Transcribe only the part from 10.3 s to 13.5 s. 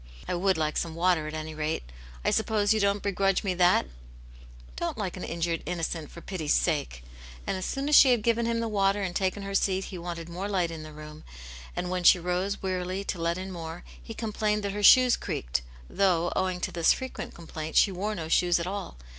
light in the room, and when she rose, wearily, to let